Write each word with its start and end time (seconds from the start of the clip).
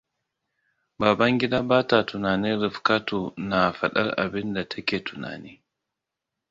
Babangida 0.99 1.57
ba 1.69 1.79
ta 1.89 1.99
tunanin 2.09 2.57
Rifkatu, 2.63 3.19
na 3.49 3.59
fadar 3.77 4.09
abinda 4.23 4.63
ta 4.71 4.79
ke 4.87 4.97
tunani. 5.05 5.53